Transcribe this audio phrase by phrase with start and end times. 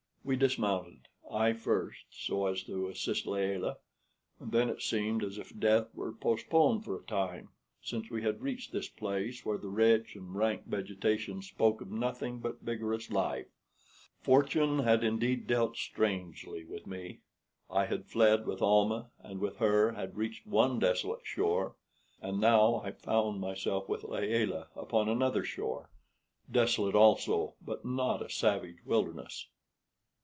[0.23, 3.79] We dismounted I first, so as to assist Layelah;
[4.39, 7.49] and then it seemed as if death were postponed for a time,
[7.81, 12.37] since we had reached this place where the rich and rank vegetation spoke of nothing
[12.37, 13.47] but vigorous life.
[14.19, 17.21] Fortune had indeed dealt strangely with me.
[17.67, 21.75] I had fled with Almah, and with her had reached one desolate shore,
[22.21, 25.89] and now I found myself with Layelah upon another shore,
[26.49, 29.47] desolate also, but not a savage wilderness.